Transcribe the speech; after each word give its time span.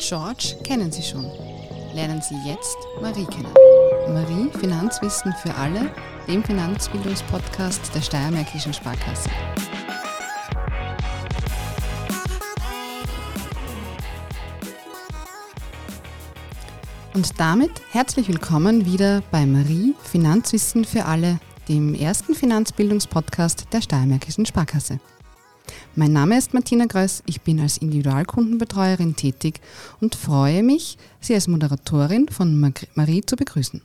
George 0.00 0.56
kennen 0.64 0.90
Sie 0.90 1.02
schon. 1.02 1.30
Lernen 1.94 2.22
Sie 2.22 2.34
jetzt 2.46 2.78
Marie 3.02 3.26
kennen. 3.26 3.52
Marie 4.08 4.50
Finanzwissen 4.58 5.32
für 5.34 5.54
alle, 5.54 5.92
dem 6.26 6.42
Finanzbildungspodcast 6.42 7.94
der 7.94 8.00
Steiermärkischen 8.00 8.72
Sparkasse. 8.72 9.28
Und 17.12 17.38
damit 17.38 17.70
herzlich 17.90 18.28
willkommen 18.28 18.86
wieder 18.86 19.22
bei 19.30 19.44
Marie 19.44 19.94
Finanzwissen 20.02 20.86
für 20.86 21.04
alle, 21.04 21.38
dem 21.68 21.94
ersten 21.94 22.34
Finanzbildungspodcast 22.34 23.66
der 23.70 23.82
Steiermärkischen 23.82 24.46
Sparkasse. 24.46 24.98
Mein 25.94 26.12
Name 26.12 26.38
ist 26.38 26.54
Martina 26.54 26.86
Größ, 26.86 27.22
ich 27.26 27.40
bin 27.40 27.60
als 27.60 27.78
Individualkundenbetreuerin 27.78 29.16
tätig 29.16 29.60
und 30.00 30.14
freue 30.14 30.62
mich, 30.62 30.98
Sie 31.20 31.34
als 31.34 31.48
Moderatorin 31.48 32.28
von 32.28 32.72
Marie 32.94 33.22
zu 33.22 33.36
begrüßen. 33.36 33.82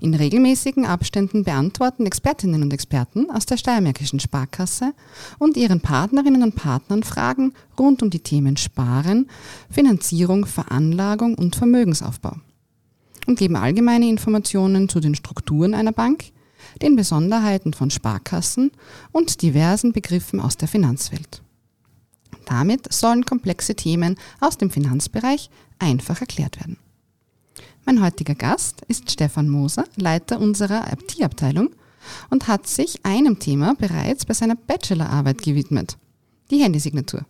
In 0.00 0.14
regelmäßigen 0.14 0.84
Abständen 0.84 1.44
beantworten 1.44 2.04
Expertinnen 2.04 2.62
und 2.62 2.72
Experten 2.72 3.30
aus 3.30 3.46
der 3.46 3.56
Steiermärkischen 3.56 4.18
Sparkasse 4.18 4.92
und 5.38 5.56
ihren 5.56 5.80
Partnerinnen 5.80 6.42
und 6.42 6.56
Partnern 6.56 7.02
Fragen 7.02 7.52
rund 7.78 8.02
um 8.02 8.10
die 8.10 8.20
Themen 8.20 8.56
Sparen, 8.56 9.28
Finanzierung, 9.70 10.46
Veranlagung 10.46 11.36
und 11.36 11.54
Vermögensaufbau 11.56 12.36
und 13.26 13.38
geben 13.38 13.56
allgemeine 13.56 14.08
Informationen 14.08 14.88
zu 14.88 14.98
den 15.00 15.14
Strukturen 15.14 15.74
einer 15.74 15.92
Bank, 15.92 16.32
den 16.82 16.96
Besonderheiten 16.96 17.72
von 17.72 17.90
Sparkassen 17.90 18.70
und 19.12 19.42
diversen 19.42 19.92
Begriffen 19.92 20.40
aus 20.40 20.56
der 20.56 20.68
Finanzwelt. 20.68 21.42
Damit 22.46 22.92
sollen 22.92 23.24
komplexe 23.24 23.74
Themen 23.74 24.16
aus 24.40 24.58
dem 24.58 24.70
Finanzbereich 24.70 25.50
einfach 25.78 26.20
erklärt 26.20 26.58
werden. 26.60 26.78
Mein 27.84 28.02
heutiger 28.02 28.34
Gast 28.34 28.82
ist 28.88 29.10
Stefan 29.10 29.48
Moser, 29.48 29.84
Leiter 29.96 30.38
unserer 30.38 30.84
IT-Abteilung 30.92 31.70
und 32.28 32.48
hat 32.48 32.66
sich 32.66 33.04
einem 33.04 33.38
Thema 33.38 33.74
bereits 33.74 34.24
bei 34.24 34.34
seiner 34.34 34.56
Bachelorarbeit 34.56 35.42
gewidmet, 35.42 35.96
die 36.50 36.62
Handysignatur. 36.62 37.24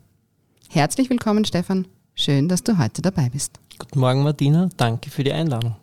Herzlich 0.69 1.09
willkommen, 1.09 1.45
Stefan. 1.45 1.87
Schön, 2.15 2.47
dass 2.47 2.63
du 2.63 2.77
heute 2.77 3.01
dabei 3.01 3.29
bist. 3.29 3.59
Guten 3.77 3.99
Morgen, 3.99 4.23
Martina. 4.23 4.69
Danke 4.77 5.09
für 5.09 5.23
die 5.23 5.33
Einladung. 5.33 5.75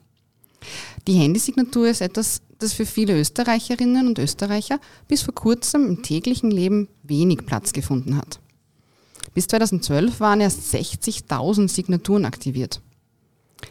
Die 1.07 1.15
Handysignatur 1.15 1.89
ist 1.89 2.01
etwas, 2.01 2.43
das 2.59 2.73
für 2.73 2.87
viele 2.87 3.19
Österreicherinnen 3.19 4.07
und 4.09 4.19
Österreicher 4.19 4.81
bis 5.07 5.23
vor 5.23 5.35
kurzem 5.35 5.87
im 5.87 6.03
täglichen 6.03 6.51
Leben 6.51 6.89
wenig 7.03 7.47
Platz 7.47 7.73
gefunden 7.73 8.17
hat. 8.17 8.41
Bis 9.35 9.47
2012 9.47 10.21
waren 10.21 10.41
erst 10.41 10.75
60.000 10.75 11.69
Signaturen 11.69 12.25
aktiviert. 12.25 12.81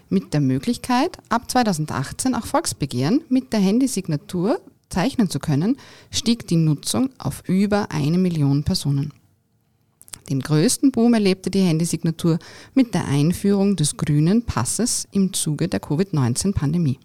Mit 0.09 0.33
der 0.33 0.41
Möglichkeit, 0.41 1.17
ab 1.29 1.49
2018 1.49 2.35
auch 2.35 2.45
Volksbegehren 2.45 3.21
mit 3.29 3.53
der 3.53 3.59
Handysignatur 3.59 4.61
zeichnen 4.89 5.29
zu 5.29 5.39
können, 5.39 5.77
stieg 6.11 6.47
die 6.47 6.55
Nutzung 6.55 7.09
auf 7.17 7.43
über 7.47 7.91
eine 7.91 8.17
Million 8.17 8.63
Personen. 8.63 9.13
Den 10.29 10.41
größten 10.41 10.91
Boom 10.91 11.13
erlebte 11.13 11.49
die 11.49 11.61
Handysignatur 11.61 12.39
mit 12.73 12.93
der 12.93 13.05
Einführung 13.05 13.77
des 13.77 13.95
grünen 13.95 14.43
Passes 14.43 15.07
im 15.11 15.31
Zuge 15.33 15.69
der 15.69 15.79
Covid-19-Pandemie. 15.79 16.99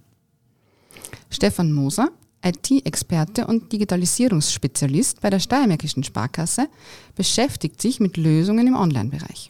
Stefan 1.31 1.73
Moser, 1.73 2.11
IT-Experte 2.45 3.47
und 3.47 3.73
Digitalisierungsspezialist 3.73 5.21
bei 5.21 5.31
der 5.31 5.39
Steiermärkischen 5.39 6.05
Sparkasse, 6.05 6.69
beschäftigt 7.15 7.81
sich 7.81 8.01
mit 8.01 8.17
Lösungen 8.17 8.67
im 8.67 8.75
Online-Bereich. 8.75 9.49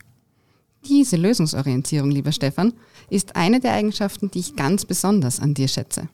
Diese 0.88 1.16
Lösungsorientierung, 1.16 2.10
lieber 2.10 2.32
Stefan, 2.32 2.74
ist 3.08 3.36
eine 3.36 3.60
der 3.60 3.72
Eigenschaften, 3.72 4.30
die 4.30 4.40
ich 4.40 4.56
ganz 4.56 4.84
besonders 4.84 5.40
an 5.40 5.54
dir 5.54 5.68
schätze. 5.68 6.08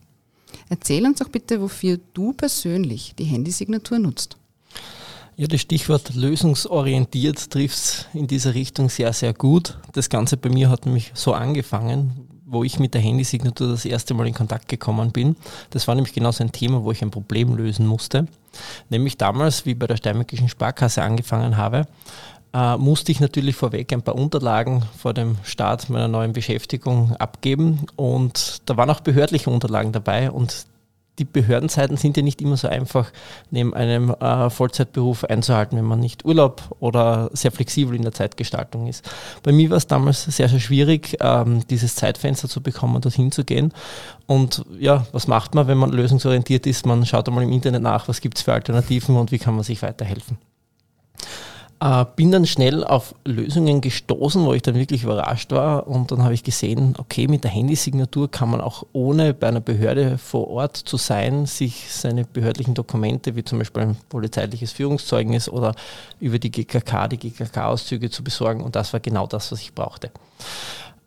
Erzähl 0.69 1.05
uns 1.05 1.19
doch 1.19 1.29
bitte, 1.29 1.61
wofür 1.61 1.99
du 2.13 2.33
persönlich 2.33 3.13
die 3.17 3.23
Handysignatur 3.23 3.99
nutzt. 3.99 4.37
Ja, 5.35 5.47
das 5.47 5.61
Stichwort 5.61 6.15
lösungsorientiert 6.15 7.49
trifft 7.49 8.09
in 8.13 8.27
dieser 8.27 8.53
Richtung 8.53 8.89
sehr, 8.89 9.13
sehr 9.13 9.33
gut. 9.33 9.77
Das 9.93 10.09
Ganze 10.09 10.35
bei 10.37 10.49
mir 10.49 10.69
hat 10.69 10.85
nämlich 10.85 11.11
so 11.13 11.33
angefangen, 11.33 12.28
wo 12.49 12.63
ich 12.63 12.79
mit 12.79 12.93
der 12.93 13.01
Handysignatur 13.01 13.69
das 13.69 13.85
erste 13.85 14.13
Mal 14.13 14.27
in 14.27 14.33
Kontakt 14.33 14.67
gekommen 14.67 15.11
bin. 15.11 15.35
Das 15.69 15.87
war 15.87 15.95
nämlich 15.95 16.13
genau 16.13 16.31
so 16.31 16.43
ein 16.43 16.51
Thema, 16.51 16.83
wo 16.83 16.91
ich 16.91 17.01
ein 17.01 17.11
Problem 17.11 17.55
lösen 17.55 17.85
musste. 17.85 18.27
Nämlich 18.89 19.17
damals, 19.17 19.65
wie 19.65 19.75
bei 19.75 19.87
der 19.87 19.97
Steinmärkischen 19.97 20.49
Sparkasse 20.49 21.03
angefangen 21.03 21.57
habe, 21.57 21.85
äh, 22.53 22.77
musste 22.77 23.11
ich 23.11 23.19
natürlich 23.19 23.55
vorweg 23.55 23.93
ein 23.93 24.01
paar 24.01 24.15
Unterlagen 24.15 24.83
vor 24.97 25.13
dem 25.13 25.37
Start 25.43 25.89
meiner 25.89 26.07
neuen 26.07 26.33
Beschäftigung 26.33 27.15
abgeben 27.17 27.85
und 27.95 28.61
da 28.65 28.75
waren 28.75 28.89
auch 28.89 29.01
behördliche 29.01 29.51
Unterlagen 29.51 29.91
dabei 29.91 30.31
und 30.31 30.65
die 31.19 31.25
Behördenzeiten 31.25 31.97
sind 31.97 32.17
ja 32.17 32.23
nicht 32.23 32.41
immer 32.41 32.57
so 32.57 32.67
einfach 32.67 33.11
neben 33.51 33.73
einem 33.73 34.11
äh, 34.11 34.49
Vollzeitberuf 34.49 35.25
einzuhalten, 35.25 35.77
wenn 35.77 35.85
man 35.85 35.99
nicht 35.99 36.25
Urlaub 36.25 36.63
oder 36.79 37.29
sehr 37.33 37.51
flexibel 37.51 37.95
in 37.95 38.01
der 38.01 38.13
Zeitgestaltung 38.13 38.87
ist. 38.87 39.09
Bei 39.43 39.51
mir 39.51 39.69
war 39.69 39.77
es 39.77 39.87
damals 39.87 40.23
sehr, 40.23 40.49
sehr 40.49 40.59
schwierig, 40.59 41.17
ähm, 41.19 41.67
dieses 41.69 41.95
Zeitfenster 41.95 42.47
zu 42.47 42.61
bekommen, 42.61 43.01
dorthin 43.01 43.31
zu 43.31 43.43
gehen. 43.43 43.73
Und 44.25 44.65
ja, 44.79 45.05
was 45.11 45.27
macht 45.27 45.55
man, 45.55 45.67
wenn 45.67 45.77
man 45.77 45.91
lösungsorientiert 45.91 46.65
ist? 46.65 46.85
Man 46.85 47.05
schaut 47.05 47.27
einmal 47.27 47.43
im 47.43 47.51
Internet 47.51 47.81
nach, 47.81 48.07
was 48.07 48.21
gibt 48.21 48.37
es 48.37 48.43
für 48.43 48.53
Alternativen 48.53 49.15
und 49.17 49.31
wie 49.31 49.39
kann 49.39 49.55
man 49.55 49.63
sich 49.63 49.81
weiterhelfen. 49.81 50.37
Äh, 51.81 52.05
bin 52.17 52.29
dann 52.29 52.45
schnell 52.45 52.83
auf 52.83 53.15
Lösungen 53.23 53.79
gestoßen, 53.79 54.43
wo 54.43 54.53
ich 54.53 54.61
dann 54.61 54.75
wirklich 54.75 55.03
überrascht 55.03 55.51
war. 55.51 55.87
Und 55.87 56.11
dann 56.11 56.23
habe 56.23 56.33
ich 56.33 56.43
gesehen, 56.43 56.95
okay, 56.97 57.27
mit 57.27 57.45
der 57.45 57.51
Handysignatur 57.51 58.29
kann 58.29 58.51
man 58.51 58.59
auch 58.59 58.85
ohne 58.91 59.33
bei 59.33 59.47
einer 59.47 59.61
Behörde 59.61 60.17
vor 60.17 60.49
Ort 60.49 60.75
zu 60.75 60.97
sein, 60.97 61.45
sich 61.45 61.93
seine 61.93 62.25
behördlichen 62.25 62.73
Dokumente, 62.73 63.37
wie 63.37 63.45
zum 63.45 63.59
Beispiel 63.59 63.83
ein 63.83 63.97
polizeiliches 64.09 64.73
Führungszeugnis 64.73 65.47
oder 65.47 65.73
über 66.19 66.37
die 66.37 66.51
GKK, 66.51 67.07
die 67.07 67.17
GKK-Auszüge 67.17 68.09
zu 68.09 68.25
besorgen. 68.25 68.61
Und 68.61 68.75
das 68.75 68.91
war 68.91 68.99
genau 68.99 69.25
das, 69.25 69.49
was 69.53 69.61
ich 69.61 69.73
brauchte. 69.73 70.11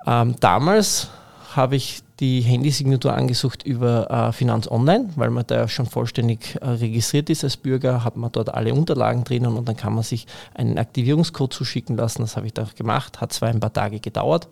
Ähm, 0.07 0.37
damals 0.41 1.11
habe 1.57 1.77
ich 1.77 2.03
die 2.21 2.41
Handysignatur 2.41 3.15
angesucht 3.15 3.65
über 3.65 4.11
äh, 4.11 4.33
Finanz 4.33 4.71
Online, 4.71 5.11
weil 5.17 5.31
man 5.31 5.47
da 5.47 5.69
schon 5.69 5.87
vollständig 5.87 6.57
äh, 6.61 6.69
registriert 6.69 7.31
ist 7.31 7.45
als 7.45 7.57
Bürger, 7.57 8.05
hat 8.05 8.17
man 8.17 8.31
dort 8.33 8.53
alle 8.53 8.75
Unterlagen 8.75 9.25
drinnen 9.25 9.57
und 9.57 9.69
dann 9.69 9.77
kann 9.77 9.95
man 9.95 10.03
sich 10.03 10.27
einen 10.55 10.79
Aktivierungscode 10.79 11.53
zuschicken 11.53 11.97
lassen. 11.97 12.23
Das 12.23 12.37
habe 12.37 12.47
ich 12.47 12.55
da 12.55 12.67
gemacht, 12.77 13.21
hat 13.21 13.33
zwar 13.33 13.49
ein 13.49 13.61
paar 13.61 13.73
Tage 13.73 14.01
gedauert, 14.01 14.49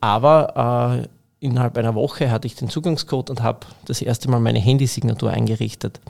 aber 0.00 1.02
äh, 1.02 1.46
innerhalb 1.46 1.76
einer 1.78 1.94
Woche 1.94 2.30
hatte 2.30 2.46
ich 2.46 2.56
den 2.56 2.68
Zugangscode 2.68 3.30
und 3.30 3.42
habe 3.42 3.60
das 3.84 4.02
erste 4.02 4.30
Mal 4.30 4.40
meine 4.40 4.58
Handysignatur 4.58 5.30
eingerichtet. 5.30 6.00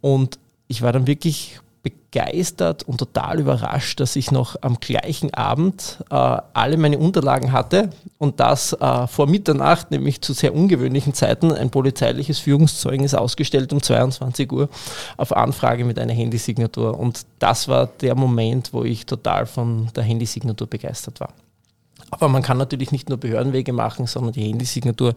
Und 0.00 0.38
ich 0.68 0.82
war 0.82 0.92
dann 0.92 1.06
wirklich 1.06 1.60
begeistert 1.82 2.84
und 2.84 2.98
total 2.98 3.40
überrascht, 3.40 3.98
dass 3.98 4.14
ich 4.16 4.30
noch 4.30 4.56
am 4.60 4.78
gleichen 4.78 5.34
Abend 5.34 5.98
äh, 6.10 6.14
alle 6.14 6.76
meine 6.76 6.98
Unterlagen 6.98 7.52
hatte 7.52 7.90
und 8.18 8.38
das 8.38 8.72
äh, 8.74 9.06
vor 9.06 9.26
Mitternacht, 9.26 9.90
nämlich 9.90 10.20
zu 10.20 10.32
sehr 10.32 10.54
ungewöhnlichen 10.54 11.14
Zeiten, 11.14 11.52
ein 11.52 11.70
polizeiliches 11.70 12.38
Führungszeugnis 12.38 13.14
ausgestellt 13.14 13.72
um 13.72 13.82
22 13.82 14.52
Uhr 14.52 14.68
auf 15.16 15.34
Anfrage 15.36 15.84
mit 15.84 15.98
einer 15.98 16.12
Handysignatur. 16.12 16.98
Und 16.98 17.26
das 17.38 17.66
war 17.66 17.86
der 17.86 18.14
Moment, 18.14 18.72
wo 18.72 18.84
ich 18.84 19.06
total 19.06 19.46
von 19.46 19.88
der 19.96 20.04
Handysignatur 20.04 20.68
begeistert 20.68 21.18
war. 21.18 21.30
Aber 22.12 22.28
man 22.28 22.42
kann 22.42 22.58
natürlich 22.58 22.92
nicht 22.92 23.08
nur 23.08 23.16
Behördenwege 23.16 23.72
machen, 23.72 24.06
sondern 24.06 24.34
die 24.34 24.42
Handysignatur 24.42 25.14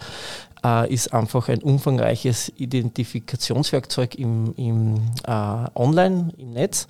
äh, 0.63 0.91
ist 0.91 1.13
einfach 1.13 1.49
ein 1.49 1.61
umfangreiches 1.61 2.53
Identifikationswerkzeug 2.55 4.15
im, 4.15 4.53
im 4.55 5.01
äh, 5.27 5.31
Online, 5.75 6.31
im 6.37 6.51
Netz. 6.51 6.87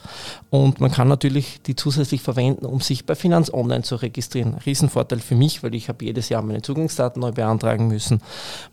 Und 0.51 0.79
man 0.79 0.91
kann 0.91 1.07
natürlich 1.07 1.59
die 1.63 1.75
zusätzlich 1.75 2.21
verwenden, 2.21 2.67
um 2.67 2.81
sich 2.81 3.07
bei 3.07 3.15
Finanz 3.15 3.51
Online 3.51 3.81
zu 3.81 3.95
registrieren. 3.95 4.53
Riesenvorteil 4.63 5.19
für 5.19 5.35
mich, 5.35 5.63
weil 5.63 5.73
ich 5.73 5.89
habe 5.89 6.05
jedes 6.05 6.29
Jahr 6.29 6.43
meine 6.43 6.61
Zugangsdaten 6.61 7.19
neu 7.19 7.31
beantragen 7.31 7.87
müssen. 7.87 8.21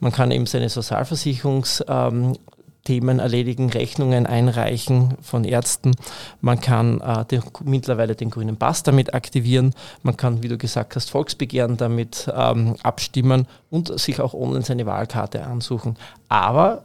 Man 0.01 0.13
kann 0.13 0.31
eben 0.33 0.45
seine 0.45 0.69
Sozialversicherungs 0.69 1.83
ähm, 1.89 2.37
Themen 2.85 3.21
erledigen, 3.21 3.71
Rechnungen 3.71 4.27
einreichen 4.27 5.15
von 5.23 5.45
Ärzten. 5.45 5.93
Man 6.41 6.61
kann 6.61 7.01
äh, 7.01 7.25
den, 7.25 7.43
mittlerweile 7.65 8.17
den 8.17 8.31
grünen 8.31 8.57
Pass 8.57 8.83
damit 8.83 9.15
aktivieren. 9.15 9.75
Man 10.03 10.17
kann, 10.17 10.43
wie 10.43 10.49
du 10.49 10.59
gesagt 10.59 10.97
hast, 10.97 11.11
Volksbegehren 11.11 11.77
damit 11.77 12.31
ähm, 12.35 12.75
abstimmen 12.83 13.47
und 13.71 13.99
sich 14.01 14.21
auch 14.21 14.35
online 14.35 14.65
seine 14.65 14.87
Wahlkarte 14.87 15.45
ansuchen. 15.45 15.97
Aber 16.29 16.83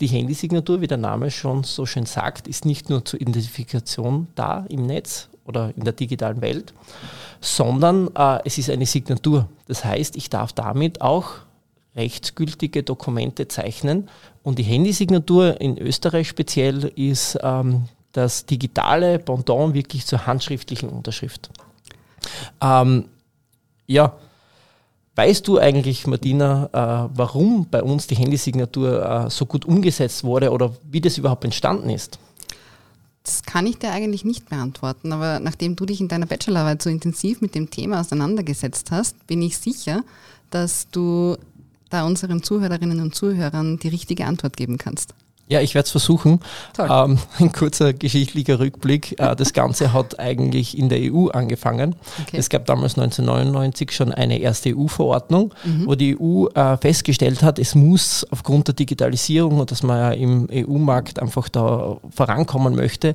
die 0.00 0.06
Handysignatur, 0.06 0.80
wie 0.80 0.86
der 0.86 0.98
Name 0.98 1.30
schon 1.30 1.64
so 1.64 1.86
schön 1.86 2.06
sagt, 2.06 2.48
ist 2.48 2.64
nicht 2.64 2.90
nur 2.90 3.04
zur 3.04 3.20
Identifikation 3.20 4.28
da 4.34 4.64
im 4.68 4.86
Netz 4.86 5.28
oder 5.44 5.72
in 5.76 5.84
der 5.84 5.92
digitalen 5.92 6.40
Welt, 6.40 6.74
sondern 7.40 8.08
äh, 8.16 8.38
es 8.44 8.58
ist 8.58 8.70
eine 8.70 8.86
Signatur. 8.86 9.48
Das 9.66 9.84
heißt, 9.84 10.16
ich 10.16 10.30
darf 10.30 10.52
damit 10.52 11.00
auch 11.00 11.43
rechtsgültige 11.96 12.82
Dokumente 12.82 13.48
zeichnen. 13.48 14.08
Und 14.42 14.58
die 14.58 14.64
Handysignatur 14.64 15.60
in 15.60 15.78
Österreich 15.78 16.28
speziell 16.28 16.92
ist 16.96 17.38
ähm, 17.42 17.84
das 18.12 18.46
digitale 18.46 19.18
Pendant 19.18 19.74
wirklich 19.74 20.06
zur 20.06 20.26
handschriftlichen 20.26 20.88
Unterschrift. 20.88 21.50
Ähm, 22.60 23.06
ja, 23.86 24.14
Weißt 25.16 25.46
du 25.46 25.58
eigentlich, 25.58 26.08
Martina, 26.08 26.68
äh, 26.72 27.08
warum 27.14 27.68
bei 27.70 27.82
uns 27.82 28.08
die 28.08 28.16
Handysignatur 28.16 29.26
äh, 29.26 29.30
so 29.30 29.46
gut 29.46 29.64
umgesetzt 29.64 30.24
wurde 30.24 30.50
oder 30.50 30.74
wie 30.90 31.00
das 31.00 31.18
überhaupt 31.18 31.44
entstanden 31.44 31.88
ist? 31.90 32.18
Das 33.22 33.44
kann 33.44 33.66
ich 33.66 33.78
dir 33.78 33.92
eigentlich 33.92 34.24
nicht 34.24 34.48
beantworten, 34.50 35.12
aber 35.12 35.38
nachdem 35.38 35.76
du 35.76 35.86
dich 35.86 36.00
in 36.00 36.08
deiner 36.08 36.26
Bachelorarbeit 36.26 36.82
so 36.82 36.90
intensiv 36.90 37.40
mit 37.40 37.54
dem 37.54 37.70
Thema 37.70 38.00
auseinandergesetzt 38.00 38.90
hast, 38.90 39.26
bin 39.28 39.40
ich 39.40 39.56
sicher, 39.56 40.02
dass 40.50 40.88
du 40.90 41.36
da 41.90 42.04
unseren 42.04 42.42
Zuhörerinnen 42.42 43.00
und 43.00 43.14
Zuhörern 43.14 43.78
die 43.78 43.88
richtige 43.88 44.26
Antwort 44.26 44.56
geben 44.56 44.78
kannst. 44.78 45.14
Ja, 45.46 45.60
ich 45.60 45.74
werde 45.74 45.84
es 45.84 45.90
versuchen. 45.90 46.40
Ähm, 46.78 47.18
ein 47.38 47.52
kurzer 47.52 47.92
geschichtlicher 47.92 48.58
Rückblick. 48.58 49.20
Äh, 49.20 49.36
das 49.36 49.52
Ganze 49.52 49.92
hat 49.92 50.18
eigentlich 50.18 50.78
in 50.78 50.88
der 50.88 51.12
EU 51.12 51.28
angefangen. 51.28 51.96
Okay. 52.22 52.38
Es 52.38 52.48
gab 52.48 52.64
damals 52.64 52.96
1999 52.96 53.92
schon 53.92 54.12
eine 54.12 54.38
erste 54.38 54.74
EU-Verordnung, 54.74 55.52
mhm. 55.64 55.86
wo 55.86 55.94
die 55.94 56.16
EU 56.18 56.46
äh, 56.54 56.78
festgestellt 56.78 57.42
hat, 57.42 57.58
es 57.58 57.74
muss 57.74 58.26
aufgrund 58.30 58.68
der 58.68 58.74
Digitalisierung 58.74 59.60
und 59.60 59.70
dass 59.70 59.82
man 59.82 59.98
ja 59.98 60.12
im 60.12 60.48
EU-Markt 60.50 61.20
einfach 61.20 61.50
da 61.50 61.98
vorankommen 62.10 62.74
möchte, 62.74 63.14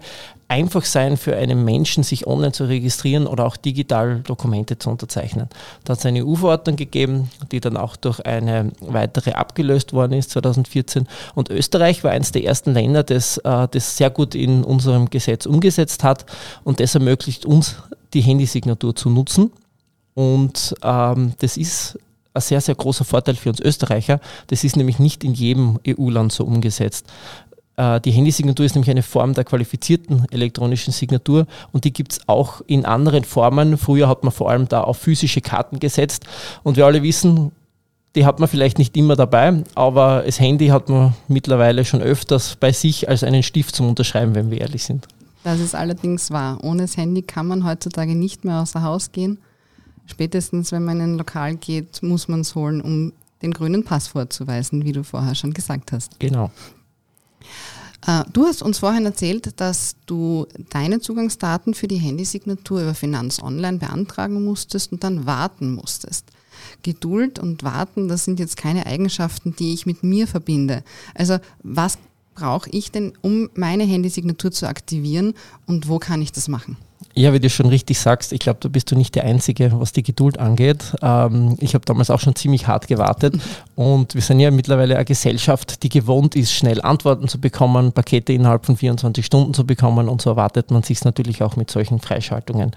einfach 0.49 0.83
sein 0.83 1.15
für 1.15 1.35
einen 1.35 1.63
Menschen, 1.63 2.03
sich 2.03 2.27
online 2.27 2.51
zu 2.51 2.65
registrieren 2.65 3.27
oder 3.27 3.45
auch 3.45 3.55
digital 3.55 4.21
Dokumente 4.21 4.77
zu 4.79 4.89
unterzeichnen. 4.89 5.47
Da 5.85 5.93
hat 5.93 5.99
es 5.99 6.05
eine 6.05 6.25
EU-Verordnung 6.25 6.75
gegeben, 6.75 7.29
die 7.51 7.59
dann 7.59 7.77
auch 7.77 7.95
durch 7.95 8.25
eine 8.25 8.71
weitere 8.81 9.33
abgelöst 9.33 9.93
worden 9.93 10.13
ist 10.13 10.31
2014. 10.31 11.07
Und 11.35 11.49
Österreich 11.49 12.03
war 12.03 12.11
eines 12.11 12.31
der 12.31 12.43
ersten 12.43 12.73
Länder, 12.73 13.03
das 13.03 13.37
äh, 13.37 13.67
das 13.69 13.95
sehr 13.95 14.09
gut 14.09 14.35
in 14.35 14.63
unserem 14.63 15.09
Gesetz 15.09 15.45
umgesetzt 15.45 16.03
hat 16.03 16.25
und 16.63 16.79
das 16.79 16.95
ermöglicht 16.95 17.45
uns, 17.45 17.75
die 18.13 18.21
Handysignatur 18.21 18.95
zu 18.95 19.09
nutzen. 19.09 19.51
Und 20.15 20.75
ähm, 20.83 21.33
das 21.39 21.57
ist 21.57 21.99
ein 22.33 22.41
sehr, 22.41 22.61
sehr 22.61 22.75
großer 22.75 23.05
Vorteil 23.05 23.35
für 23.35 23.49
uns 23.49 23.59
Österreicher. 23.59 24.19
Das 24.47 24.63
ist 24.63 24.75
nämlich 24.75 24.99
nicht 24.99 25.23
in 25.23 25.33
jedem 25.33 25.79
EU-Land 25.87 26.31
so 26.31 26.43
umgesetzt. 26.43 27.05
Äh, 27.79 28.01
die 28.01 28.11
Handysignatur 28.11 28.65
ist 28.65 28.75
nämlich 28.75 28.91
eine 28.91 29.03
Form 29.03 29.33
der 29.33 29.45
qualifizierten 29.45 30.25
elektronischen 30.31 30.91
Signatur 30.91 31.47
und 31.71 31.85
die 31.85 31.93
gibt 31.93 32.11
es 32.11 32.27
auch 32.27 32.61
in 32.67 32.85
anderen 32.85 33.23
Formen. 33.23 33.77
Früher 33.77 34.09
hat 34.09 34.23
man 34.23 34.33
vor 34.33 34.49
allem 34.49 34.67
da 34.67 34.81
auf 34.81 34.97
physische 34.97 35.39
Karten 35.39 35.79
gesetzt 35.79 36.25
und 36.63 36.75
wir 36.75 36.85
alle 36.85 37.01
wissen, 37.03 37.53
die 38.15 38.25
hat 38.25 38.39
man 38.39 38.49
vielleicht 38.49 38.79
nicht 38.79 38.97
immer 38.97 39.15
dabei, 39.15 39.63
aber 39.75 40.23
das 40.25 40.41
Handy 40.41 40.67
hat 40.67 40.89
man 40.89 41.13
mittlerweile 41.29 41.85
schon 41.85 42.01
öfters 42.01 42.57
bei 42.57 42.73
sich 42.73 43.07
als 43.07 43.23
einen 43.23 43.43
Stift 43.43 43.75
zum 43.75 43.87
Unterschreiben, 43.87 44.35
wenn 44.35 44.51
wir 44.51 44.59
ehrlich 44.59 44.83
sind. 44.83 45.07
Das 45.45 45.61
ist 45.61 45.73
allerdings 45.73 46.31
wahr. 46.31 46.57
Ohne 46.61 46.81
das 46.81 46.97
Handy 46.97 47.21
kann 47.21 47.47
man 47.47 47.65
heutzutage 47.65 48.13
nicht 48.13 48.43
mehr 48.43 48.61
außer 48.61 48.83
Haus 48.83 49.13
gehen. 49.13 49.37
Spätestens, 50.05 50.73
wenn 50.73 50.83
man 50.83 50.97
in 50.97 51.13
ein 51.13 51.17
Lokal 51.17 51.55
geht, 51.55 52.03
muss 52.03 52.27
man 52.27 52.41
es 52.41 52.55
holen, 52.55 52.81
um 52.81 53.13
den 53.41 53.51
grünen 53.51 53.85
Pass 53.85 54.07
vorzuweisen, 54.07 54.83
wie 54.83 54.91
du 54.91 55.03
vorher 55.03 55.35
schon 55.35 55.53
gesagt 55.53 55.93
hast. 55.93 56.19
Genau. 56.19 56.51
Äh, 58.05 58.23
du 58.31 58.45
hast 58.45 58.61
uns 58.61 58.79
vorhin 58.79 59.05
erzählt, 59.05 59.59
dass 59.59 59.95
du 60.05 60.47
deine 60.69 60.99
Zugangsdaten 60.99 61.73
für 61.73 61.87
die 61.87 61.97
Handysignatur 61.97 62.81
über 62.81 62.95
Finanz 62.95 63.41
Online 63.41 63.77
beantragen 63.77 64.43
musstest 64.43 64.91
und 64.91 65.03
dann 65.03 65.25
warten 65.25 65.73
musstest. 65.73 66.25
Geduld 66.83 67.39
und 67.39 67.63
Warten, 67.63 68.07
das 68.07 68.25
sind 68.25 68.39
jetzt 68.39 68.57
keine 68.57 68.85
Eigenschaften, 68.85 69.55
die 69.57 69.73
ich 69.73 69.85
mit 69.85 70.03
mir 70.03 70.27
verbinde. 70.27 70.83
Also 71.13 71.37
was 71.63 71.97
brauche 72.35 72.69
ich 72.69 72.91
denn, 72.91 73.13
um 73.21 73.49
meine 73.53 73.83
Handysignatur 73.83 74.51
zu 74.51 74.67
aktivieren 74.67 75.33
und 75.65 75.87
wo 75.87 75.99
kann 75.99 76.21
ich 76.21 76.31
das 76.31 76.47
machen? 76.47 76.77
Ja, 77.15 77.33
wie 77.33 77.39
du 77.39 77.49
schon 77.49 77.65
richtig 77.65 77.99
sagst, 77.99 78.31
ich 78.33 78.39
glaube, 78.39 78.59
da 78.61 78.69
bist 78.69 78.91
du 78.91 78.95
nicht 78.95 79.15
der 79.15 79.23
Einzige, 79.23 79.71
was 79.79 79.91
die 79.91 80.03
Geduld 80.03 80.37
angeht. 80.37 80.93
Ähm, 81.01 81.57
ich 81.59 81.73
habe 81.73 81.83
damals 81.83 82.11
auch 82.11 82.19
schon 82.19 82.35
ziemlich 82.35 82.67
hart 82.67 82.87
gewartet 82.87 83.35
und 83.75 84.13
wir 84.13 84.21
sind 84.21 84.39
ja 84.39 84.51
mittlerweile 84.51 84.95
eine 84.95 85.05
Gesellschaft, 85.05 85.81
die 85.81 85.89
gewohnt 85.89 86.35
ist, 86.35 86.53
schnell 86.53 86.81
Antworten 86.81 87.27
zu 87.27 87.41
bekommen, 87.41 87.93
Pakete 87.93 88.31
innerhalb 88.33 88.65
von 88.65 88.77
24 88.77 89.25
Stunden 89.25 89.53
zu 89.55 89.65
bekommen 89.65 90.07
und 90.07 90.21
so 90.21 90.29
erwartet 90.29 90.69
man 90.69 90.83
sich 90.83 91.03
natürlich 91.03 91.41
auch 91.41 91.55
mit 91.55 91.71
solchen 91.71 91.99
Freischaltungen. 91.99 92.75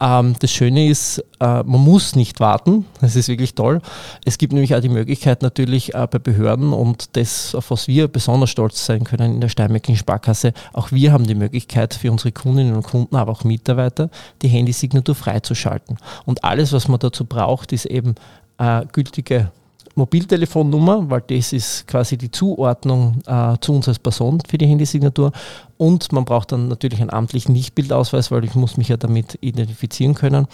Ähm, 0.00 0.34
das 0.40 0.50
Schöne 0.50 0.88
ist, 0.88 1.24
äh, 1.38 1.62
man 1.62 1.80
muss 1.80 2.16
nicht 2.16 2.40
warten, 2.40 2.84
das 3.00 3.14
ist 3.14 3.28
wirklich 3.28 3.54
toll. 3.54 3.80
Es 4.24 4.38
gibt 4.38 4.52
nämlich 4.52 4.74
auch 4.74 4.80
die 4.80 4.88
Möglichkeit 4.88 5.42
natürlich 5.42 5.94
äh, 5.94 6.06
bei 6.10 6.18
Behörden 6.18 6.72
und 6.72 7.16
das, 7.16 7.54
auf 7.54 7.70
was 7.70 7.86
wir 7.86 8.08
besonders 8.08 8.50
stolz 8.50 8.84
sein 8.84 9.04
können 9.04 9.36
in 9.36 9.40
der 9.40 9.48
Steinmärkischen 9.48 9.96
Sparkasse, 9.96 10.52
auch 10.72 10.90
wir 10.90 11.12
haben 11.12 11.28
die 11.28 11.36
Möglichkeit 11.36 11.94
für 11.94 12.10
unsere 12.10 12.32
Kundinnen 12.32 12.74
und 12.74 12.82
Kunden, 12.82 13.14
aber 13.14 13.30
auch 13.30 13.44
Mitarbeiter, 13.44 13.67
Mitarbeiter, 13.68 14.10
die 14.42 14.48
Handysignatur 14.48 15.14
freizuschalten. 15.14 15.98
Und 16.24 16.44
alles, 16.44 16.72
was 16.72 16.88
man 16.88 16.98
dazu 16.98 17.24
braucht, 17.24 17.72
ist 17.72 17.86
eben 17.86 18.14
äh, 18.58 18.84
gültige 18.92 19.50
Mobiltelefonnummer, 19.94 21.10
weil 21.10 21.22
das 21.26 21.52
ist 21.52 21.86
quasi 21.88 22.16
die 22.16 22.30
Zuordnung 22.30 23.20
äh, 23.26 23.56
zu 23.60 23.74
uns 23.74 23.88
als 23.88 23.98
Person 23.98 24.40
für 24.48 24.56
die 24.56 24.66
Handysignatur. 24.66 25.32
Und 25.76 26.12
man 26.12 26.24
braucht 26.24 26.52
dann 26.52 26.68
natürlich 26.68 27.00
einen 27.00 27.10
amtlichen 27.10 27.52
Nichtbildausweis, 27.52 28.30
weil 28.30 28.44
ich 28.44 28.54
muss 28.54 28.76
mich 28.76 28.88
ja 28.88 28.96
damit 28.96 29.38
identifizieren 29.40 30.14
können. 30.14 30.46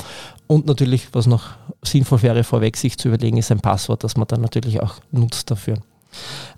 Und 0.47 0.67
natürlich, 0.67 1.09
was 1.13 1.27
noch 1.27 1.51
sinnvoll 1.83 2.23
wäre, 2.23 2.43
vorweg 2.43 2.77
sich 2.77 2.99
zu 2.99 3.09
überlegen, 3.09 3.37
ist 3.37 3.53
ein 3.53 3.61
Passwort, 3.61 4.03
das 4.03 4.17
man 4.17 4.27
dann 4.29 4.41
natürlich 4.41 4.83
auch 4.83 4.95
nutzt 5.13 5.51
dafür. 5.51 5.77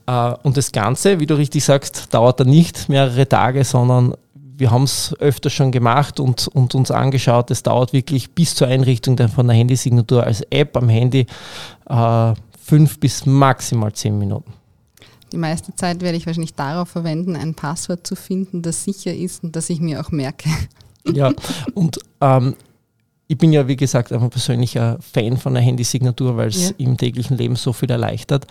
Äh, 0.07 0.35
und 0.45 0.57
das 0.57 0.71
Ganze, 0.71 1.19
wie 1.19 1.27
du 1.27 1.35
richtig 1.35 1.65
sagst, 1.65 2.15
dauert 2.15 2.39
dann 2.41 2.49
nicht 2.49 2.89
mehrere 2.89 3.29
Tage, 3.29 3.65
sondern 3.65 4.15
wir 4.59 4.71
haben 4.71 4.85
es 4.85 5.15
öfter 5.19 5.51
schon 5.51 5.71
gemacht 5.71 6.19
und, 6.19 6.49
und 6.49 6.75
uns 6.75 6.91
angeschaut. 6.91 7.51
Es 7.51 7.63
dauert 7.63 7.93
wirklich 7.93 8.31
bis 8.33 8.55
zur 8.55 8.69
Einrichtung 8.69 9.17
von 9.29 9.47
der 9.47 9.57
Handysignatur 9.57 10.25
als 10.25 10.43
App 10.51 10.77
am 10.77 10.89
Handy 10.89 11.27
äh, 11.89 12.35
fünf 12.63 12.99
bis 12.99 13.27
maximal 13.27 13.93
zehn 13.93 14.19
Minuten. 14.19 14.53
Die 15.33 15.37
meiste 15.37 15.75
Zeit 15.75 16.01
werde 16.01 16.17
ich 16.17 16.27
wahrscheinlich 16.27 16.55
darauf 16.55 16.89
verwenden, 16.89 17.37
ein 17.37 17.55
Passwort 17.55 18.07
zu 18.07 18.17
finden, 18.17 18.63
das 18.63 18.85
sicher 18.85 19.13
ist 19.13 19.45
und 19.45 19.57
das 19.57 19.69
ich 19.71 19.81
mir 19.81 20.01
auch 20.01 20.11
merke. 20.11 20.49
Ja, 21.13 21.33
und 21.75 21.99
ähm, 22.21 22.55
ich 23.29 23.37
bin 23.37 23.53
ja, 23.53 23.67
wie 23.67 23.77
gesagt, 23.77 24.13
einfach 24.13 24.31
persönlicher 24.31 24.99
Fan 25.01 25.37
von 25.37 25.55
der 25.55 25.63
Handysignatur, 25.63 26.37
weil 26.37 26.49
es 26.49 26.71
ja. 26.71 26.75
im 26.79 26.97
täglichen 26.97 27.37
Leben 27.37 27.57
so 27.57 27.73
viel 27.73 27.91
erleichtert. 27.91 28.47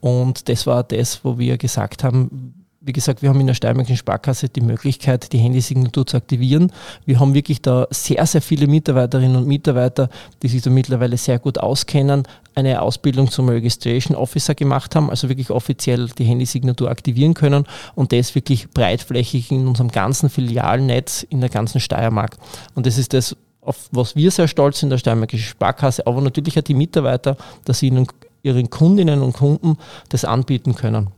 Und 0.00 0.48
das 0.48 0.66
war 0.66 0.84
das, 0.84 1.24
wo 1.24 1.38
wir 1.38 1.58
gesagt 1.58 2.02
haben, 2.02 2.55
wie 2.86 2.92
gesagt, 2.92 3.20
wir 3.20 3.28
haben 3.28 3.40
in 3.40 3.48
der 3.48 3.54
Steiermärkischen 3.54 3.96
Sparkasse 3.96 4.48
die 4.48 4.60
Möglichkeit, 4.60 5.32
die 5.32 5.38
Handysignatur 5.38 6.06
zu 6.06 6.16
aktivieren. 6.16 6.72
Wir 7.04 7.18
haben 7.18 7.34
wirklich 7.34 7.60
da 7.60 7.88
sehr, 7.90 8.24
sehr 8.26 8.40
viele 8.40 8.68
Mitarbeiterinnen 8.68 9.36
und 9.36 9.48
Mitarbeiter, 9.48 10.08
die 10.42 10.48
sich 10.48 10.62
da 10.62 10.70
mittlerweile 10.70 11.16
sehr 11.16 11.40
gut 11.40 11.58
auskennen, 11.58 12.22
eine 12.54 12.80
Ausbildung 12.80 13.28
zum 13.28 13.48
Registration 13.48 14.16
Officer 14.16 14.54
gemacht 14.54 14.94
haben, 14.94 15.10
also 15.10 15.28
wirklich 15.28 15.50
offiziell 15.50 16.06
die 16.16 16.24
Handysignatur 16.24 16.88
aktivieren 16.88 17.34
können 17.34 17.66
und 17.96 18.12
das 18.12 18.36
wirklich 18.36 18.70
breitflächig 18.70 19.50
in 19.50 19.66
unserem 19.66 19.90
ganzen 19.90 20.30
Filialnetz 20.30 21.24
in 21.24 21.40
der 21.40 21.50
ganzen 21.50 21.80
Steiermark. 21.80 22.36
Und 22.76 22.86
das 22.86 22.98
ist 22.98 23.12
das, 23.12 23.36
auf 23.62 23.88
was 23.90 24.14
wir 24.14 24.30
sehr 24.30 24.46
stolz 24.46 24.78
sind, 24.78 24.90
der 24.90 24.98
Steiermärkischen 24.98 25.48
Sparkasse, 25.48 26.06
aber 26.06 26.20
natürlich 26.20 26.56
auch 26.56 26.62
die 26.62 26.74
Mitarbeiter, 26.74 27.36
dass 27.64 27.80
sie 27.80 27.88
ihnen, 27.88 28.06
ihren 28.44 28.70
Kundinnen 28.70 29.22
und 29.22 29.32
Kunden 29.32 29.76
das 30.08 30.24
anbieten 30.24 30.76
können. 30.76 31.08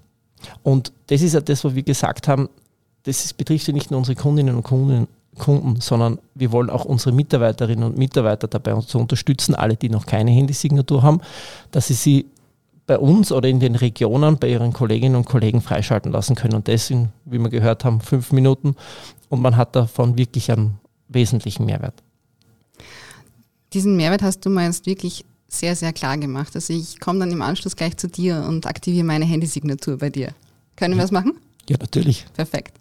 Und 0.63 0.93
das 1.09 1.23
ist 1.23 1.35
ja 1.35 1.41
das, 1.41 1.65
was 1.65 1.75
wir 1.75 1.83
gesagt 1.83 2.29
haben, 2.29 2.49
das 3.05 3.33
betrifft 3.33 3.67
ja 3.67 3.73
nicht 3.73 3.91
nur 3.91 3.99
unsere 3.99 4.17
Kundinnen 4.17 4.55
und 4.57 4.63
Kunden, 4.63 5.09
Kunden, 5.39 5.81
sondern 5.81 6.19
wir 6.35 6.53
wollen 6.53 6.69
auch 6.69 6.85
unsere 6.85 7.15
Mitarbeiterinnen 7.15 7.85
und 7.85 7.97
Mitarbeiter 7.97 8.49
dabei 8.49 8.79
zu 8.81 8.99
unterstützen, 8.99 9.55
alle, 9.55 9.77
die 9.77 9.89
noch 9.89 10.05
keine 10.05 10.31
Handysignatur 10.31 11.03
haben, 11.03 11.21
dass 11.71 11.87
sie 11.87 11.95
sie 11.95 12.27
bei 12.87 12.99
uns 12.99 13.31
oder 13.33 13.49
in 13.49 13.61
den 13.61 13.77
Regionen 13.77 14.39
bei 14.39 14.49
ihren 14.49 14.73
Kolleginnen 14.73 15.15
und 15.15 15.27
Kollegen 15.27 15.61
freischalten 15.61 16.11
lassen 16.11 16.35
können. 16.35 16.55
Und 16.55 16.69
das 16.69 16.89
sind, 16.89 17.11
wie 17.25 17.39
wir 17.39 17.51
gehört 17.51 17.85
haben, 17.85 18.01
fünf 18.01 18.33
Minuten 18.33 18.75
und 19.29 19.41
man 19.41 19.57
hat 19.57 19.77
davon 19.77 20.19
wirklich 20.19 20.51
einen 20.51 20.79
wesentlichen 21.09 21.67
Mehrwert. 21.67 22.03
Diesen 23.73 23.97
Mehrwert 23.97 24.23
hast 24.23 24.41
du 24.41 24.51
mal 24.51 24.65
jetzt 24.65 24.87
wirklich 24.87 25.25
sehr, 25.49 25.75
sehr 25.75 25.93
klar 25.93 26.19
gemacht. 26.19 26.55
Also 26.55 26.73
ich 26.73 27.01
komme 27.01 27.21
dann 27.21 27.33
im 27.33 27.43
Anschluss 27.43 27.75
gleich 27.75 27.97
zu 27.97 28.09
dir 28.09 28.45
und 28.47 28.67
aktiviere 28.67 29.05
meine 29.05 29.25
Handysignatur 29.25 29.99
bei 29.99 30.11
dir. 30.11 30.35
Können 30.77 30.95
wir 30.95 31.03
das 31.03 31.11
machen? 31.11 31.33
Ja, 31.69 31.77
natürlich. 31.79 32.27
Perfekt. 32.35 32.79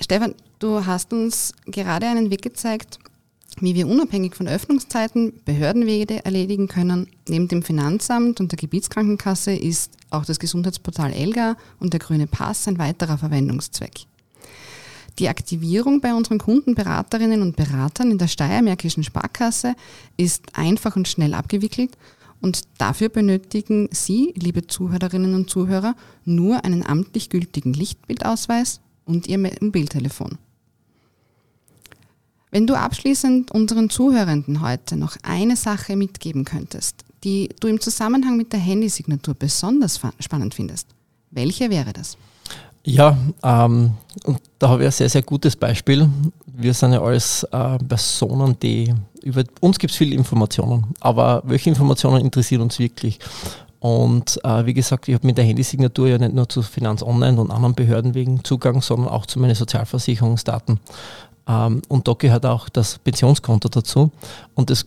Stefan, 0.00 0.34
du 0.60 0.86
hast 0.86 1.12
uns 1.12 1.52
gerade 1.66 2.06
einen 2.06 2.30
Weg 2.30 2.42
gezeigt, 2.42 2.98
wie 3.60 3.74
wir 3.74 3.88
unabhängig 3.88 4.36
von 4.36 4.46
Öffnungszeiten 4.46 5.32
Behördenwege 5.44 6.24
erledigen 6.24 6.68
können. 6.68 7.08
Neben 7.28 7.48
dem 7.48 7.62
Finanzamt 7.62 8.40
und 8.40 8.52
der 8.52 8.56
Gebietskrankenkasse 8.56 9.52
ist 9.52 9.92
auch 10.10 10.24
das 10.24 10.38
Gesundheitsportal 10.38 11.12
ELGA 11.12 11.56
und 11.80 11.92
der 11.92 12.00
grüne 12.00 12.26
Pass 12.26 12.68
ein 12.68 12.78
weiterer 12.78 13.18
Verwendungszweck. 13.18 14.06
Die 15.18 15.28
Aktivierung 15.28 16.00
bei 16.00 16.14
unseren 16.14 16.38
Kundenberaterinnen 16.38 17.42
und 17.42 17.56
Beratern 17.56 18.12
in 18.12 18.18
der 18.18 18.28
Steiermärkischen 18.28 19.02
Sparkasse 19.02 19.74
ist 20.16 20.44
einfach 20.52 20.94
und 20.94 21.08
schnell 21.08 21.34
abgewickelt 21.34 21.96
und 22.40 22.62
dafür 22.78 23.08
benötigen 23.08 23.88
Sie, 23.90 24.32
liebe 24.36 24.66
Zuhörerinnen 24.66 25.34
und 25.34 25.50
Zuhörer, 25.50 25.96
nur 26.24 26.64
einen 26.64 26.86
amtlich 26.86 27.30
gültigen 27.30 27.72
Lichtbildausweis 27.72 28.80
und 29.04 29.26
Ihr 29.26 29.38
Mobiltelefon. 29.38 30.38
Wenn 32.50 32.66
du 32.66 32.78
abschließend 32.78 33.50
unseren 33.50 33.90
Zuhörenden 33.90 34.62
heute 34.62 34.96
noch 34.96 35.16
eine 35.22 35.56
Sache 35.56 35.96
mitgeben 35.96 36.44
könntest, 36.44 37.04
die 37.24 37.50
du 37.60 37.66
im 37.66 37.80
Zusammenhang 37.80 38.36
mit 38.36 38.52
der 38.52 38.60
Handysignatur 38.60 39.34
besonders 39.34 40.00
spannend 40.20 40.54
findest, 40.54 40.86
welche 41.30 41.70
wäre 41.70 41.92
das? 41.92 42.16
Ja, 42.88 43.18
ähm, 43.42 43.92
und 44.24 44.40
da 44.58 44.70
habe 44.70 44.82
ich 44.82 44.88
ein 44.88 44.92
sehr, 44.92 45.10
sehr 45.10 45.20
gutes 45.20 45.54
Beispiel. 45.54 46.08
Wir 46.46 46.72
sind 46.72 46.94
ja 46.94 47.02
alles 47.02 47.42
äh, 47.44 47.78
Personen, 47.78 48.58
die 48.60 48.94
über 49.22 49.44
uns 49.60 49.78
gibt 49.78 49.90
es 49.90 49.98
viele 49.98 50.14
Informationen, 50.16 50.86
aber 51.00 51.42
welche 51.44 51.68
Informationen 51.68 52.24
interessieren 52.24 52.62
uns 52.62 52.78
wirklich? 52.78 53.18
Und 53.80 54.40
äh, 54.42 54.64
wie 54.64 54.72
gesagt, 54.72 55.06
ich 55.06 55.14
habe 55.14 55.26
mit 55.26 55.36
der 55.36 55.44
Handysignatur 55.44 56.08
ja 56.08 56.16
nicht 56.16 56.32
nur 56.32 56.48
zu 56.48 56.62
Finanz 56.62 57.02
Online 57.02 57.38
und 57.38 57.50
anderen 57.50 57.74
Behörden 57.74 58.14
wegen 58.14 58.42
Zugang, 58.42 58.80
sondern 58.80 59.08
auch 59.08 59.26
zu 59.26 59.38
meinen 59.38 59.54
Sozialversicherungsdaten. 59.54 60.80
Ähm, 61.46 61.82
und 61.88 62.08
da 62.08 62.14
gehört 62.14 62.46
auch 62.46 62.70
das 62.70 62.98
Pensionskonto 63.00 63.68
dazu. 63.68 64.10
Und 64.54 64.70
das 64.70 64.86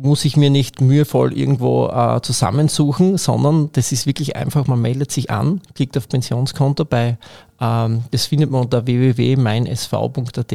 muss 0.00 0.24
ich 0.24 0.36
mir 0.36 0.48
nicht 0.48 0.80
mühevoll 0.80 1.36
irgendwo 1.36 1.88
äh, 1.88 2.20
zusammensuchen, 2.22 3.18
sondern 3.18 3.70
das 3.72 3.90
ist 3.90 4.06
wirklich 4.06 4.36
einfach, 4.36 4.66
man 4.68 4.80
meldet 4.80 5.10
sich 5.10 5.30
an, 5.30 5.60
klickt 5.74 5.96
auf 5.98 6.08
Pensionskonto 6.08 6.84
bei, 6.84 7.18
das 7.58 8.26
findet 8.26 8.50
man 8.50 8.62
unter 8.62 8.86
www.meinsv.at 8.86 10.52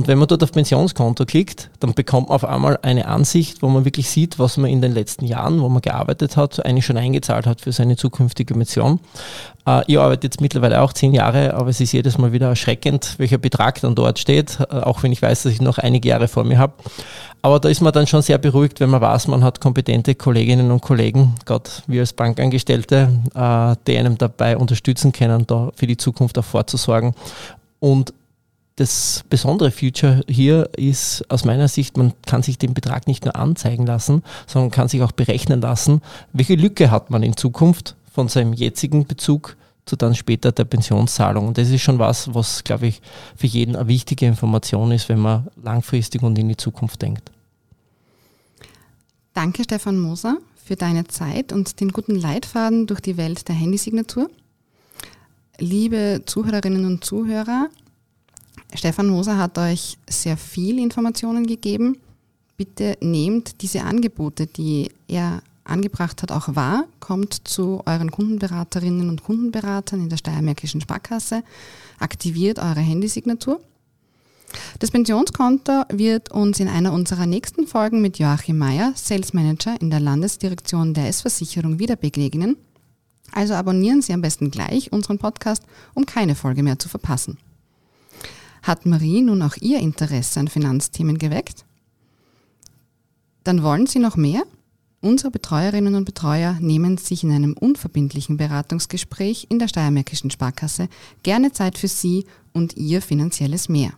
und 0.00 0.08
wenn 0.08 0.18
man 0.18 0.28
dort 0.28 0.42
auf 0.42 0.52
Pensionskonto 0.52 1.26
klickt, 1.26 1.68
dann 1.80 1.92
bekommt 1.92 2.28
man 2.28 2.36
auf 2.36 2.46
einmal 2.46 2.78
eine 2.80 3.06
Ansicht, 3.06 3.60
wo 3.60 3.68
man 3.68 3.84
wirklich 3.84 4.08
sieht, 4.08 4.38
was 4.38 4.56
man 4.56 4.70
in 4.70 4.80
den 4.80 4.92
letzten 4.92 5.26
Jahren, 5.26 5.60
wo 5.60 5.68
man 5.68 5.82
gearbeitet 5.82 6.38
hat, 6.38 6.64
eigentlich 6.64 6.86
schon 6.86 6.96
eingezahlt 6.96 7.46
hat 7.46 7.60
für 7.60 7.72
seine 7.72 7.96
zukünftige 7.96 8.54
Mission. 8.54 9.00
Äh, 9.66 9.82
ich 9.88 9.98
arbeite 9.98 10.26
jetzt 10.26 10.40
mittlerweile 10.40 10.80
auch 10.80 10.94
zehn 10.94 11.12
Jahre, 11.12 11.52
aber 11.52 11.68
es 11.68 11.82
ist 11.82 11.92
jedes 11.92 12.16
Mal 12.16 12.32
wieder 12.32 12.48
erschreckend, 12.48 13.16
welcher 13.18 13.36
Betrag 13.36 13.80
dann 13.82 13.94
dort 13.94 14.18
steht, 14.18 14.58
äh, 14.60 14.76
auch 14.76 15.02
wenn 15.02 15.12
ich 15.12 15.20
weiß, 15.20 15.42
dass 15.42 15.52
ich 15.52 15.60
noch 15.60 15.76
einige 15.76 16.08
Jahre 16.08 16.28
vor 16.28 16.44
mir 16.44 16.56
habe. 16.56 16.72
Aber 17.42 17.58
da 17.58 17.68
ist 17.68 17.80
man 17.80 17.92
dann 17.92 18.06
schon 18.06 18.22
sehr 18.22 18.38
beruhigt, 18.38 18.80
wenn 18.80 18.90
man 18.90 19.00
weiß, 19.00 19.28
man 19.28 19.42
hat 19.42 19.60
kompetente 19.60 20.14
Kolleginnen 20.14 20.70
und 20.70 20.82
Kollegen, 20.82 21.34
gerade 21.46 21.70
wir 21.86 22.00
als 22.00 22.12
Bankangestellte, 22.12 23.08
äh, 23.34 23.76
die 23.86 23.98
einem 23.98 24.16
dabei 24.18 24.56
unterstützen 24.56 25.12
können, 25.12 25.46
da 25.46 25.70
für 25.74 25.86
die 25.86 25.96
Zukunft 25.96 26.09
auch 26.18 26.44
vorzusorgen. 26.44 27.14
Und 27.78 28.12
das 28.76 29.24
besondere 29.28 29.70
Future 29.70 30.22
hier 30.26 30.70
ist 30.76 31.22
aus 31.30 31.44
meiner 31.44 31.68
Sicht, 31.68 31.98
man 31.98 32.14
kann 32.26 32.42
sich 32.42 32.56
den 32.56 32.72
Betrag 32.72 33.06
nicht 33.06 33.24
nur 33.24 33.36
anzeigen 33.36 33.86
lassen, 33.86 34.22
sondern 34.46 34.70
kann 34.70 34.88
sich 34.88 35.02
auch 35.02 35.12
berechnen 35.12 35.60
lassen, 35.60 36.00
welche 36.32 36.54
Lücke 36.54 36.90
hat 36.90 37.10
man 37.10 37.22
in 37.22 37.36
Zukunft 37.36 37.94
von 38.12 38.28
seinem 38.28 38.54
jetzigen 38.54 39.06
Bezug 39.06 39.56
zu 39.84 39.96
dann 39.96 40.14
später 40.14 40.52
der 40.52 40.64
Pensionszahlung. 40.64 41.48
Und 41.48 41.58
das 41.58 41.68
ist 41.68 41.82
schon 41.82 41.98
was, 41.98 42.32
was, 42.34 42.64
glaube 42.64 42.86
ich, 42.86 43.02
für 43.36 43.46
jeden 43.46 43.76
eine 43.76 43.88
wichtige 43.88 44.26
Information 44.26 44.92
ist, 44.92 45.08
wenn 45.08 45.18
man 45.18 45.48
langfristig 45.62 46.22
und 46.22 46.38
in 46.38 46.48
die 46.48 46.56
Zukunft 46.56 47.02
denkt. 47.02 47.30
Danke, 49.34 49.64
Stefan 49.64 49.98
Moser, 49.98 50.38
für 50.64 50.76
deine 50.76 51.06
Zeit 51.06 51.52
und 51.52 51.80
den 51.80 51.90
guten 51.90 52.14
Leitfaden 52.14 52.86
durch 52.86 53.00
die 53.00 53.16
Welt 53.16 53.48
der 53.48 53.54
Handysignatur. 53.54 54.30
Liebe 55.60 56.22
Zuhörerinnen 56.24 56.86
und 56.86 57.04
Zuhörer, 57.04 57.68
Stefan 58.72 59.08
Moser 59.08 59.36
hat 59.36 59.58
euch 59.58 59.98
sehr 60.08 60.38
viel 60.38 60.78
Informationen 60.78 61.46
gegeben. 61.46 61.98
Bitte 62.56 62.96
nehmt 63.02 63.60
diese 63.60 63.82
Angebote, 63.82 64.46
die 64.46 64.90
er 65.06 65.42
angebracht 65.64 66.22
hat, 66.22 66.32
auch 66.32 66.56
wahr. 66.56 66.84
Kommt 66.98 67.46
zu 67.46 67.82
euren 67.84 68.10
Kundenberaterinnen 68.10 69.10
und 69.10 69.22
Kundenberatern 69.22 70.00
in 70.00 70.08
der 70.08 70.16
Steiermärkischen 70.16 70.80
Sparkasse. 70.80 71.42
Aktiviert 71.98 72.58
eure 72.58 72.80
Handysignatur. 72.80 73.60
Das 74.78 74.90
Pensionskonto 74.90 75.82
wird 75.90 76.32
uns 76.32 76.58
in 76.58 76.68
einer 76.68 76.94
unserer 76.94 77.26
nächsten 77.26 77.66
Folgen 77.66 78.00
mit 78.00 78.18
Joachim 78.18 78.56
Mayer, 78.56 78.92
Sales 78.96 79.34
Manager 79.34 79.78
in 79.78 79.90
der 79.90 80.00
Landesdirektion 80.00 80.94
der 80.94 81.08
S-Versicherung, 81.08 81.78
wieder 81.78 81.96
begegnen. 81.96 82.56
Also 83.32 83.54
abonnieren 83.54 84.02
Sie 84.02 84.12
am 84.12 84.22
besten 84.22 84.50
gleich 84.50 84.92
unseren 84.92 85.18
Podcast, 85.18 85.62
um 85.94 86.06
keine 86.06 86.34
Folge 86.34 86.62
mehr 86.62 86.78
zu 86.78 86.88
verpassen. 86.88 87.38
Hat 88.62 88.86
Marie 88.86 89.22
nun 89.22 89.42
auch 89.42 89.56
ihr 89.60 89.78
Interesse 89.78 90.40
an 90.40 90.48
Finanzthemen 90.48 91.18
geweckt? 91.18 91.64
Dann 93.44 93.62
wollen 93.62 93.86
Sie 93.86 93.98
noch 93.98 94.16
mehr? 94.16 94.42
Unsere 95.02 95.30
Betreuerinnen 95.30 95.94
und 95.94 96.04
Betreuer 96.04 96.58
nehmen 96.60 96.98
sich 96.98 97.24
in 97.24 97.32
einem 97.32 97.54
unverbindlichen 97.54 98.36
Beratungsgespräch 98.36 99.46
in 99.48 99.58
der 99.58 99.68
Steiermärkischen 99.68 100.30
Sparkasse 100.30 100.88
gerne 101.22 101.52
Zeit 101.52 101.78
für 101.78 101.88
Sie 101.88 102.26
und 102.52 102.76
Ihr 102.76 103.00
finanzielles 103.00 103.70
Mehr. 103.70 103.92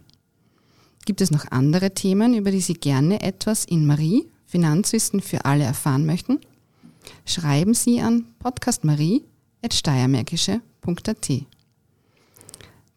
Gibt 1.05 1.21
es 1.21 1.33
noch 1.33 1.51
andere 1.51 1.93
Themen, 1.93 2.35
über 2.35 2.53
die 2.53 2.61
Sie 2.61 2.75
gerne 2.75 3.21
etwas 3.23 3.65
in 3.65 3.85
Marie 3.87 4.29
Finanzwissen 4.47 5.21
für 5.21 5.45
alle 5.45 5.65
erfahren 5.65 6.07
möchten? 6.07 6.39
Schreiben 7.25 7.75
Sie 7.75 8.01
an 8.01 8.27
podcastmarie.steiermärkische.at. 8.39 11.31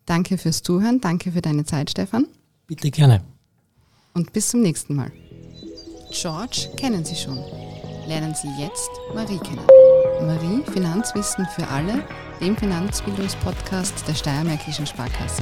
Danke 0.05 0.37
fürs 0.37 0.61
Zuhören, 0.61 1.01
danke 1.01 1.31
für 1.31 1.41
deine 1.41 1.65
Zeit, 1.65 1.89
Stefan. 1.89 2.27
Bitte 2.67 2.91
gerne. 2.91 3.23
Und 4.13 4.31
bis 4.33 4.49
zum 4.49 4.61
nächsten 4.61 4.93
Mal. 4.95 5.11
George 6.11 6.69
kennen 6.77 7.03
Sie 7.03 7.15
schon. 7.15 7.39
Lernen 8.07 8.35
Sie 8.35 8.49
jetzt 8.59 8.91
Marie 9.13 9.39
kennen. 9.39 9.65
Marie 10.21 10.63
Finanzwissen 10.71 11.45
für 11.47 11.67
alle, 11.67 12.07
dem 12.39 12.55
Finanzbildungspodcast 12.55 14.07
der 14.07 14.13
Steiermärkischen 14.13 14.85
Sparkasse. 14.85 15.41